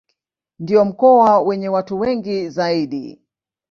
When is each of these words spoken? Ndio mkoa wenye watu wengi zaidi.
Ndio 0.59 0.85
mkoa 0.85 1.39
wenye 1.41 1.69
watu 1.69 1.99
wengi 1.99 2.49
zaidi. 2.49 3.21